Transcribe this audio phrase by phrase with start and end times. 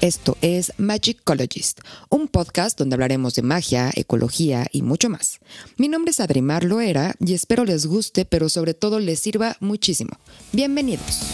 [0.00, 5.40] Esto es Magicologist, un podcast donde hablaremos de magia, ecología y mucho más.
[5.76, 10.12] Mi nombre es Adrimar Loera y espero les guste, pero sobre todo les sirva muchísimo.
[10.52, 11.32] Bienvenidos.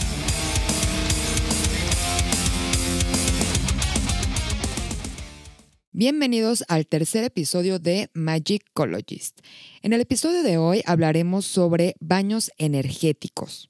[5.92, 9.40] Bienvenidos al tercer episodio de Magicologist.
[9.82, 13.68] En el episodio de hoy hablaremos sobre baños energéticos.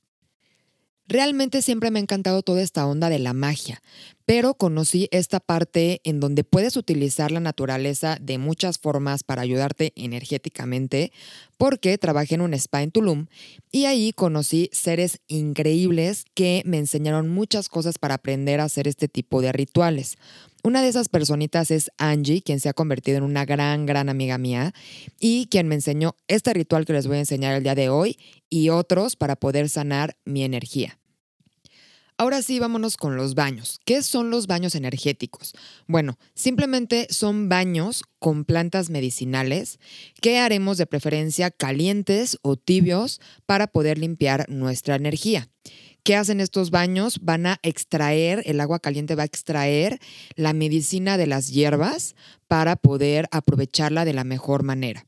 [1.06, 3.82] Realmente siempre me ha encantado toda esta onda de la magia,
[4.24, 9.92] pero conocí esta parte en donde puedes utilizar la naturaleza de muchas formas para ayudarte
[9.96, 11.12] energéticamente,
[11.58, 13.26] porque trabajé en un spa en Tulum
[13.70, 19.06] y ahí conocí seres increíbles que me enseñaron muchas cosas para aprender a hacer este
[19.06, 20.16] tipo de rituales.
[20.66, 24.38] Una de esas personitas es Angie, quien se ha convertido en una gran, gran amiga
[24.38, 24.72] mía
[25.20, 28.18] y quien me enseñó este ritual que les voy a enseñar el día de hoy
[28.48, 30.98] y otros para poder sanar mi energía.
[32.16, 33.78] Ahora sí, vámonos con los baños.
[33.84, 35.52] ¿Qué son los baños energéticos?
[35.86, 39.78] Bueno, simplemente son baños con plantas medicinales
[40.22, 45.50] que haremos de preferencia calientes o tibios para poder limpiar nuestra energía.
[46.04, 47.20] ¿Qué hacen estos baños?
[47.22, 50.00] Van a extraer, el agua caliente va a extraer
[50.36, 52.14] la medicina de las hierbas
[52.46, 55.06] para poder aprovecharla de la mejor manera.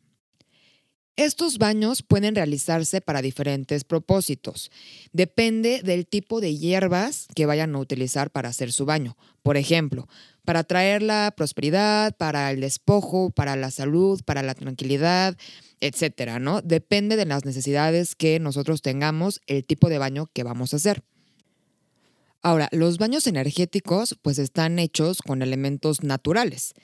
[1.17, 4.70] Estos baños pueden realizarse para diferentes propósitos.
[5.12, 9.17] Depende del tipo de hierbas que vayan a utilizar para hacer su baño.
[9.42, 10.09] Por ejemplo,
[10.44, 15.39] para traer la prosperidad, para el despojo, para la salud, para la tranquilidad,
[15.81, 16.61] etcétera, ¿no?
[16.61, 21.03] Depende de las necesidades que nosotros tengamos, el tipo de baño que vamos a hacer.
[22.42, 26.75] Ahora, los baños energéticos pues están hechos con elementos naturales.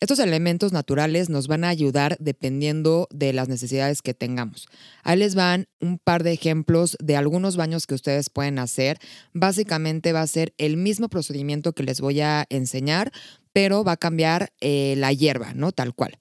[0.00, 4.68] Estos elementos naturales nos van a ayudar dependiendo de las necesidades que tengamos.
[5.02, 9.00] Ahí les van un par de ejemplos de algunos baños que ustedes pueden hacer.
[9.32, 13.10] Básicamente va a ser el mismo procedimiento que les voy a enseñar,
[13.52, 15.72] pero va a cambiar eh, la hierba, ¿no?
[15.72, 16.18] Tal cual.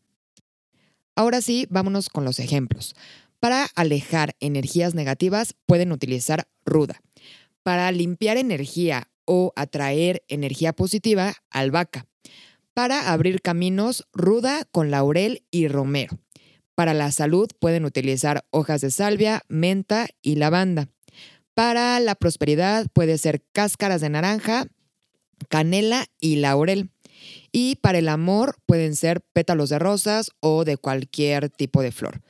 [1.16, 2.96] Ahora sí, vámonos con los ejemplos.
[3.40, 7.00] Para alejar energías negativas pueden utilizar ruda.
[7.62, 12.08] Para limpiar energía o atraer energía positiva, albahaca.
[12.78, 16.20] Para abrir caminos, ruda con laurel y romero.
[16.76, 20.88] Para la salud pueden utilizar hojas de salvia, menta y lavanda.
[21.56, 24.68] Para la prosperidad puede ser cáscaras de naranja,
[25.50, 26.92] canela y laurel.
[27.52, 32.22] Y para el amor pueden ser pétalos de rosas o de cualquier tipo de flor.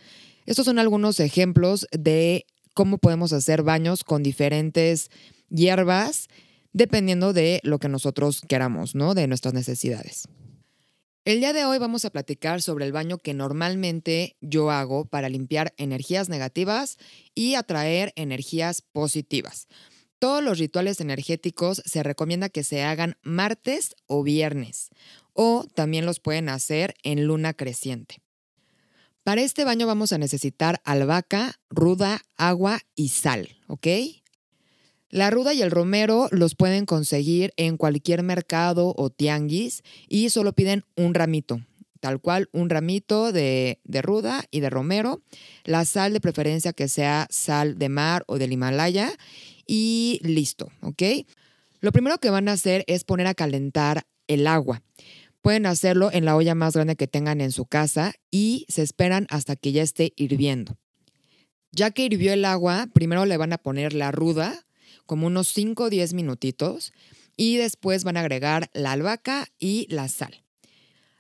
[0.46, 5.10] Estos son algunos ejemplos de cómo podemos hacer baños con diferentes
[5.50, 6.30] hierbas
[6.72, 9.14] dependiendo de lo que nosotros queramos, ¿no?
[9.14, 10.30] De nuestras necesidades.
[11.28, 15.28] El día de hoy vamos a platicar sobre el baño que normalmente yo hago para
[15.28, 16.98] limpiar energías negativas
[17.36, 19.68] y atraer energías positivas.
[20.20, 24.88] Todos los rituales energéticos se recomienda que se hagan martes o viernes
[25.34, 28.22] o también los pueden hacer en luna creciente.
[29.24, 33.88] Para este baño vamos a necesitar albahaca, ruda, agua y sal, ¿ok?
[35.10, 40.54] La ruda y el romero los pueden conseguir en cualquier mercado o tianguis y solo
[40.54, 41.62] piden un ramito,
[42.02, 45.22] tal cual un ramito de, de, ruda y de romero.
[45.64, 49.12] La sal de preferencia que sea sal de mar o del Himalaya
[49.66, 51.04] y listo, ¿ok?
[51.80, 54.82] Lo primero que van a hacer es poner a calentar el agua.
[55.42, 59.28] Pueden hacerlo en la olla más grande que tengan en su casa y se esperan
[59.30, 60.78] hasta que ya esté hirviendo.
[61.72, 64.67] Ya que hirvió el agua, primero le van a poner la ruda
[65.08, 66.94] como unos 5 o 10 minutitos
[67.36, 70.44] y después van a agregar la albahaca y la sal.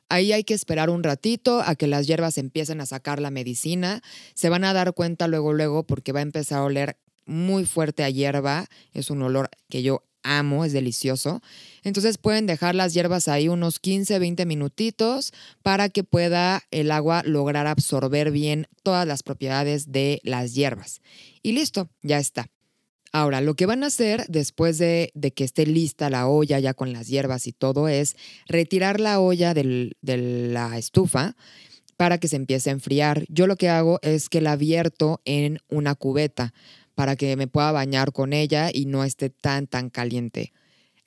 [0.09, 4.01] Ahí hay que esperar un ratito a que las hierbas empiecen a sacar la medicina.
[4.35, 8.03] Se van a dar cuenta luego, luego, porque va a empezar a oler muy fuerte
[8.03, 8.67] a hierba.
[8.93, 11.41] Es un olor que yo amo, es delicioso.
[11.83, 17.23] Entonces pueden dejar las hierbas ahí unos 15, 20 minutitos para que pueda el agua
[17.25, 21.01] lograr absorber bien todas las propiedades de las hierbas.
[21.43, 22.49] Y listo, ya está.
[23.11, 26.93] Ahora, lo que van a hacer después de, que esté lista la olla ya con
[26.93, 28.15] las hierbas y todo es
[28.47, 31.35] retirar la olla de la estufa
[31.95, 33.25] para que se empiece a enfriar.
[33.27, 36.53] Yo lo que hago es que la vierto en una cubeta
[36.95, 40.53] para que me pueda bañar con ella y no esté tan, tan caliente.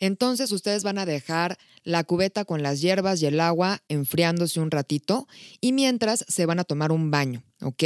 [0.01, 4.71] Entonces ustedes van a dejar la cubeta con las hierbas y el agua enfriándose un
[4.71, 5.29] ratito
[5.61, 7.85] y mientras se van a tomar un baño, ¿ok?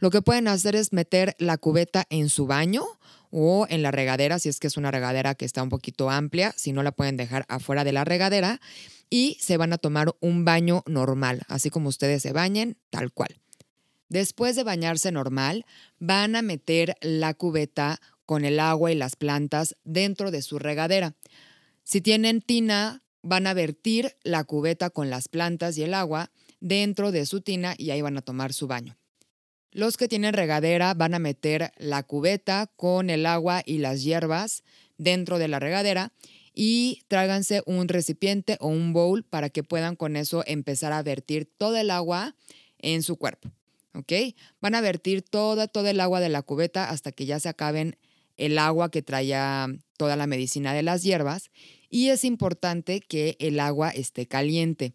[0.00, 2.84] Lo que pueden hacer es meter la cubeta en su baño
[3.32, 6.52] o en la regadera, si es que es una regadera que está un poquito amplia,
[6.56, 8.60] si no la pueden dejar afuera de la regadera
[9.08, 13.40] y se van a tomar un baño normal, así como ustedes se bañen, tal cual.
[14.10, 15.64] Después de bañarse normal,
[15.98, 21.14] van a meter la cubeta con el agua y las plantas dentro de su regadera.
[21.84, 26.30] Si tienen tina, van a vertir la cubeta con las plantas y el agua
[26.60, 28.96] dentro de su tina y ahí van a tomar su baño.
[29.72, 34.62] Los que tienen regadera van a meter la cubeta con el agua y las hierbas
[34.98, 36.12] dentro de la regadera
[36.54, 41.50] y tráiganse un recipiente o un bowl para que puedan con eso empezar a vertir
[41.56, 42.36] todo el agua
[42.78, 43.50] en su cuerpo.
[43.94, 44.12] ¿Ok?
[44.60, 47.96] Van a vertir toda, toda el agua de la cubeta hasta que ya se acaben
[48.36, 51.50] el agua que traía toda la medicina de las hierbas.
[51.88, 54.92] Y es importante que el agua esté caliente.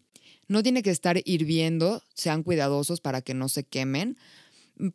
[0.48, 4.16] No tiene que estar hirviendo, sean cuidadosos para que no se quemen.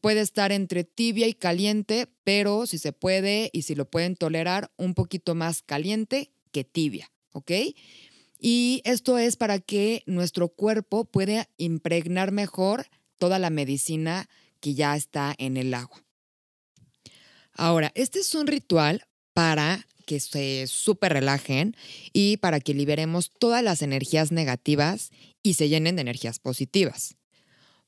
[0.01, 4.71] Puede estar entre tibia y caliente, pero si se puede y si lo pueden tolerar,
[4.77, 7.51] un poquito más caliente que tibia, ¿ok?
[8.39, 12.87] Y esto es para que nuestro cuerpo pueda impregnar mejor
[13.17, 16.03] toda la medicina que ya está en el agua.
[17.53, 21.75] Ahora, este es un ritual para que se súper relajen
[22.11, 27.15] y para que liberemos todas las energías negativas y se llenen de energías positivas.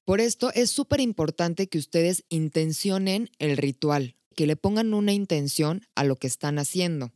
[0.06, 5.86] Por esto es súper importante que ustedes intencionen el ritual, que le pongan una intención
[5.96, 7.12] a lo que están haciendo.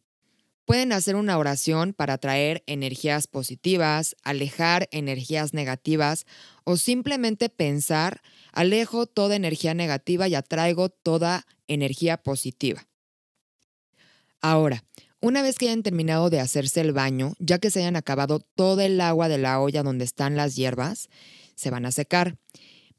[0.66, 6.26] Pueden hacer una oración para atraer energías positivas, alejar energías negativas
[6.64, 8.22] o simplemente pensar,
[8.54, 12.88] alejo toda energía negativa y atraigo toda energía positiva.
[14.42, 14.84] Ahora,
[15.22, 18.82] una vez que hayan terminado de hacerse el baño, ya que se hayan acabado todo
[18.82, 21.10] el agua de la olla donde están las hierbas,
[21.56, 22.38] se van a secar.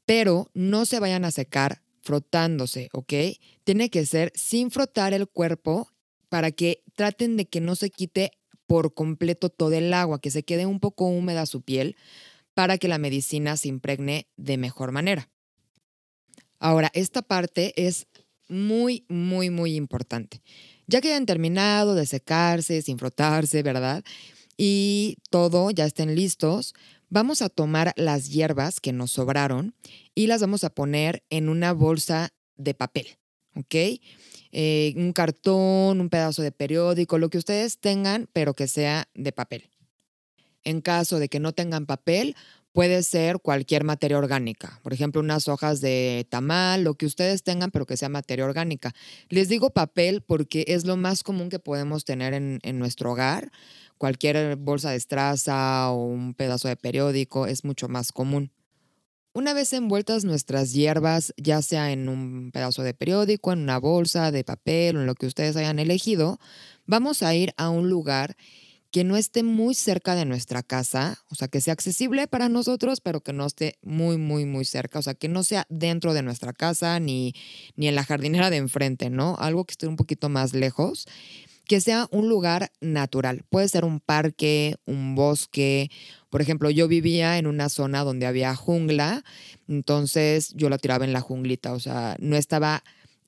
[0.05, 3.13] Pero no se vayan a secar frotándose, ¿ok?
[3.63, 5.91] Tiene que ser sin frotar el cuerpo
[6.29, 8.31] para que traten de que no se quite
[8.67, 11.95] por completo todo el agua, que se quede un poco húmeda su piel
[12.53, 15.29] para que la medicina se impregne de mejor manera.
[16.59, 18.07] Ahora, esta parte es
[18.47, 20.41] muy, muy, muy importante.
[20.87, 24.03] Ya que hayan terminado de secarse, sin frotarse, ¿verdad?
[24.57, 26.73] Y todo, ya estén listos,
[27.11, 29.75] vamos a tomar las hierbas que nos sobraron
[30.15, 33.07] y las vamos a poner en una bolsa de papel,
[33.53, 33.75] ¿ok?
[34.53, 39.31] Eh, un cartón, un pedazo de periódico, lo que ustedes tengan, pero que sea de
[39.31, 39.69] papel.
[40.63, 42.35] En caso de que no tengan papel,
[42.71, 47.71] puede ser cualquier materia orgánica, por ejemplo, unas hojas de tamal, lo que ustedes tengan,
[47.71, 48.93] pero que sea materia orgánica.
[49.27, 53.51] Les digo papel porque es lo más común que podemos tener en, en nuestro hogar.
[54.01, 58.51] Cualquier bolsa de estraza o un pedazo de periódico es mucho más común.
[59.31, 64.31] Una vez envueltas nuestras hierbas, ya sea en un pedazo de periódico, en una bolsa
[64.31, 66.39] de papel en lo que ustedes hayan elegido,
[66.87, 68.37] vamos a ir a un lugar
[68.89, 73.01] que no esté muy cerca de nuestra casa, o sea, que sea accesible para nosotros,
[73.01, 76.23] pero que no esté muy, muy, muy cerca, o sea, que no sea dentro de
[76.23, 77.35] nuestra casa ni,
[77.75, 79.35] ni en la jardinera de enfrente, ¿no?
[79.37, 81.05] Algo que esté un poquito más lejos,
[81.65, 83.43] que sea un lugar natural.
[83.49, 85.89] Puede ser un parque, un bosque
[86.31, 89.21] por ejemplo, yo vivía en una zona donde había jungla,
[89.67, 92.85] entonces yo la tiraba en la junglita, o sea, no estaba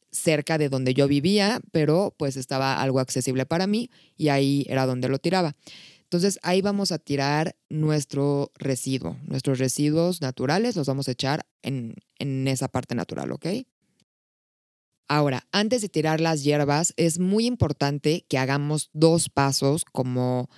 [0.10, 4.86] cerca de donde yo vivía, pero pues estaba algo accesible para mí y ahí era
[4.86, 5.54] donde lo tiraba.
[6.04, 11.96] Entonces ahí vamos a tirar nuestro residuo, nuestros residuos naturales los vamos a echar en,
[12.20, 13.48] en esa parte natural, ¿ok?
[15.08, 20.50] Ahora, antes de tirar las hierbas, es muy importante que hagamos dos pasos como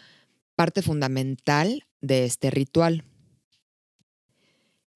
[0.55, 3.03] parte fundamental de este ritual.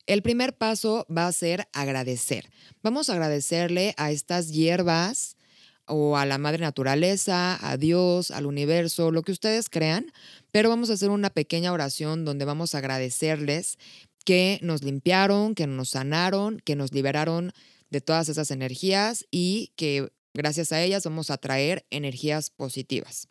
[0.06, 2.50] El primer paso va a ser agradecer.
[2.82, 5.38] Vamos a agradecerle a estas hierbas
[5.86, 10.12] o a la madre naturaleza, a Dios, al universo, lo que ustedes crean,
[10.52, 13.78] pero vamos a hacer una pequeña oración donde vamos a agradecerles
[14.26, 17.52] que nos limpiaron, que nos sanaron, que nos liberaron
[17.90, 23.28] de todas esas energías y que gracias a ellas vamos a traer energías positivas.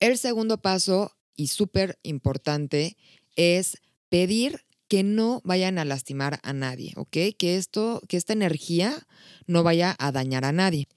[0.00, 2.96] El segundo paso y súper importante
[3.36, 7.16] es pedir que no vayan a lastimar a nadie, ¿ok?
[7.38, 9.06] Que esto, que esta energía
[9.46, 10.88] no vaya a dañar a nadie.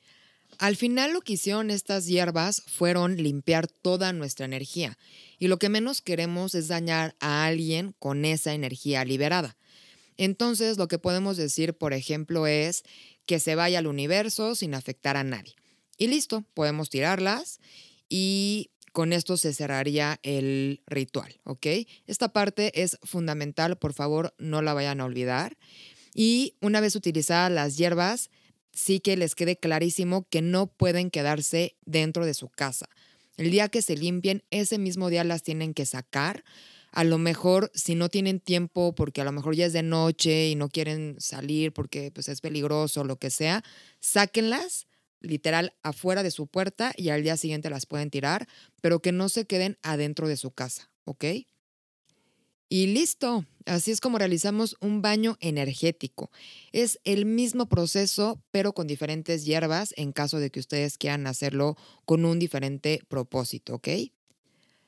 [0.57, 4.97] Al final lo que hicieron estas hierbas fueron limpiar toda nuestra energía
[5.39, 9.57] y lo que menos queremos es dañar a alguien con esa energía liberada.
[10.21, 12.83] Entonces lo que podemos decir, por ejemplo, es
[13.25, 15.55] que se vaya al universo sin afectar a nadie.
[15.97, 17.59] Y listo, podemos tirarlas
[18.07, 21.65] y con esto se cerraría el ritual, ¿ok?
[22.05, 25.57] Esta parte es fundamental, por favor, no la vayan a olvidar.
[26.13, 28.29] Y una vez utilizadas las hierbas,
[28.73, 32.87] sí que les quede clarísimo que no pueden quedarse dentro de su casa.
[33.37, 36.43] El día que se limpien, ese mismo día las tienen que sacar.
[36.91, 40.49] A lo mejor, si no tienen tiempo, porque a lo mejor ya es de noche
[40.49, 43.63] y no quieren salir porque pues, es peligroso, lo que sea,
[43.99, 44.87] sáquenlas
[45.21, 48.47] literal afuera de su puerta y al día siguiente las pueden tirar,
[48.81, 51.25] pero que no se queden adentro de su casa, ¿ok?
[52.73, 56.31] Y listo, así es como realizamos un baño energético.
[56.71, 61.75] Es el mismo proceso, pero con diferentes hierbas en caso de que ustedes quieran hacerlo
[62.05, 63.89] con un diferente propósito, ¿ok?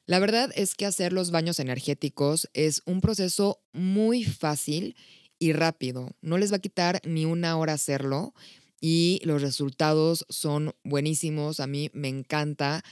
[0.06, 4.96] La verdad es que hacer los baños energéticos es un proceso muy fácil
[5.40, 6.12] y rápido.
[6.22, 8.34] No les va a quitar ni una hora hacerlo
[8.82, 11.62] y los resultados son buenísimos.
[11.62, 12.84] A mí me encanta.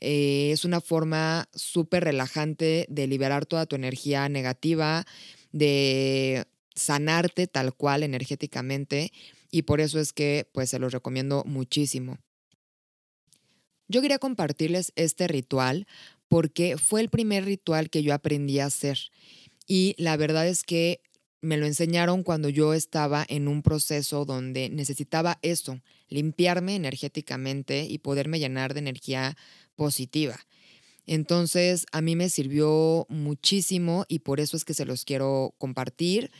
[0.00, 5.04] Eh, es una forma súper relajante de liberar toda tu energía negativa,
[5.50, 6.44] de
[6.76, 9.12] sanarte tal cual energéticamente
[9.50, 12.18] y por eso es que pues se los recomiendo muchísimo.
[13.88, 15.88] Yo quería compartirles este ritual
[16.30, 18.98] porque fue el primer ritual que yo aprendí a hacer
[19.66, 21.02] y la verdad es que
[21.40, 27.98] me lo enseñaron cuando yo estaba en un proceso donde necesitaba eso, limpiarme energéticamente y
[27.98, 29.36] poderme llenar de energía
[29.74, 30.38] positiva.
[31.04, 36.30] Entonces, a mí me sirvió muchísimo y por eso es que se los quiero compartir.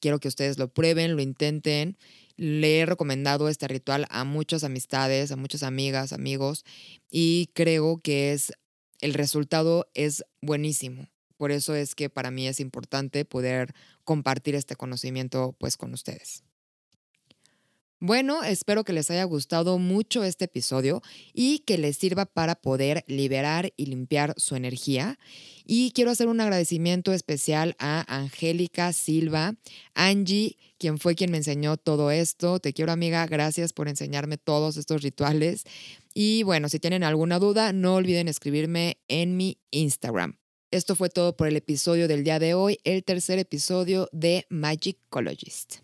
[0.00, 1.98] Quiero que ustedes lo prueben, lo intenten.
[2.36, 6.64] Le he recomendado este ritual a muchas amistades, a muchas amigas, amigos
[7.10, 8.52] y creo que es
[9.00, 11.08] el resultado es buenísimo.
[11.36, 13.74] Por eso es que para mí es importante poder
[14.04, 16.42] compartir este conocimiento pues con ustedes.
[17.98, 23.04] Bueno, espero que les haya gustado mucho este episodio y que les sirva para poder
[23.06, 25.18] liberar y limpiar su energía.
[25.64, 29.54] Y quiero hacer un agradecimiento especial a Angélica Silva,
[29.94, 32.60] Angie, quien fue quien me enseñó todo esto.
[32.60, 35.64] Te quiero amiga, gracias por enseñarme todos estos rituales.
[36.18, 40.38] Y bueno, si tienen alguna duda, no olviden escribirme en mi Instagram.
[40.70, 45.74] Esto fue todo por el episodio del día de hoy, el tercer episodio de Magicologist.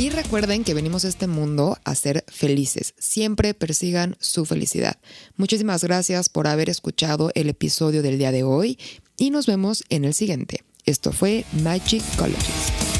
[0.00, 2.92] Y recuerden que venimos a este mundo a ser felices.
[2.98, 4.98] Siempre persigan su felicidad.
[5.36, 8.80] Muchísimas gracias por haber escuchado el episodio del día de hoy
[9.16, 10.64] y nos vemos en el siguiente.
[10.84, 12.91] Esto fue Magicologist.